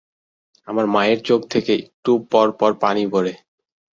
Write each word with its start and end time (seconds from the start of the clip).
আমার 0.67 0.85
মায়ের 0.87 1.19
চোখ 1.25 1.41
থেকে 1.53 1.73
একটু 1.81 2.11
পর 2.31 2.47
পর 2.59 2.71
পানি 2.83 3.03
পড়ে। 3.13 3.33